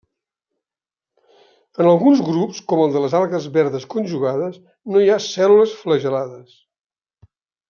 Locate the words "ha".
5.13-5.21